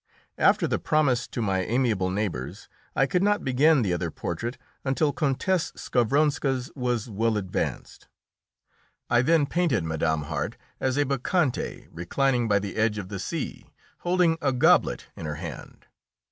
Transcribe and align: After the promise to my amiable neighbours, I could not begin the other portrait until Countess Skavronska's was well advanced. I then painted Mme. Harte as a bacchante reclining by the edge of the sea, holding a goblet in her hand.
After 0.39 0.67
the 0.67 0.79
promise 0.79 1.27
to 1.27 1.43
my 1.43 1.59
amiable 1.59 2.09
neighbours, 2.09 2.67
I 2.95 3.05
could 3.05 3.21
not 3.21 3.43
begin 3.43 3.83
the 3.83 3.93
other 3.93 4.09
portrait 4.09 4.57
until 4.83 5.13
Countess 5.13 5.71
Skavronska's 5.75 6.71
was 6.75 7.07
well 7.07 7.37
advanced. 7.37 8.07
I 9.11 9.21
then 9.21 9.45
painted 9.45 9.83
Mme. 9.83 10.23
Harte 10.23 10.57
as 10.79 10.97
a 10.97 11.05
bacchante 11.05 11.87
reclining 11.91 12.47
by 12.47 12.57
the 12.57 12.77
edge 12.77 12.97
of 12.97 13.09
the 13.09 13.19
sea, 13.19 13.67
holding 13.99 14.39
a 14.41 14.51
goblet 14.51 15.05
in 15.15 15.27
her 15.27 15.35
hand. 15.35 15.85